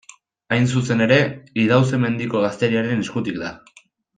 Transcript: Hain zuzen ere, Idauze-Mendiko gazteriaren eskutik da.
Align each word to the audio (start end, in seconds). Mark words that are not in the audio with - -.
Hain 0.55 0.63
zuzen 0.77 1.03
ere, 1.07 1.17
Idauze-Mendiko 1.65 2.43
gazteriaren 2.47 3.07
eskutik 3.07 3.39
da. 3.47 3.53